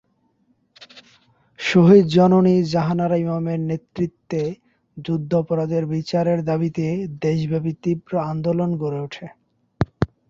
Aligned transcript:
শহীদ 1.59 2.05
জননী 2.15 2.55
জাহানারা 2.73 3.17
ইমামের 3.17 3.59
নেতৃত্বে 3.69 4.41
যুদ্ধাপরাধের 4.97 5.83
বিচারের 5.93 6.39
দাবিতে 6.45 6.85
দেশব্যাপী 7.21 7.73
তীব্র 7.83 8.11
আন্দোলন 8.31 8.69
গড়ে 8.81 8.99
উঠে। 9.01 9.25